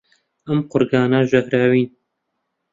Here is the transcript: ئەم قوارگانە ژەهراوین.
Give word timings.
ئەم 0.47 0.59
قوارگانە 0.69 1.19
ژەهراوین. 1.29 1.87